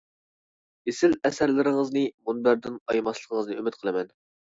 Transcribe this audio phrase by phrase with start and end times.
[0.91, 4.11] ئېسىل ئەسەرلىرىڭىزنى مۇنبەردىن ئايىماسلىقىڭىزنى ئۈمىد قىلىمەن.